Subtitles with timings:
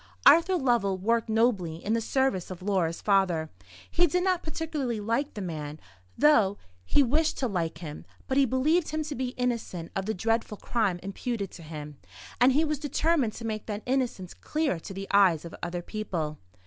[0.25, 3.51] Arthur Lovell worked nobly in the service of Laura's father.
[3.91, 5.79] He did not particularly like the man,
[6.17, 10.15] though he wished to like him; but he believed him to be innocent of the
[10.15, 11.97] dreadful crime imputed to him,
[12.39, 16.39] and he was determined to make that innocence clear to the eyes of other people.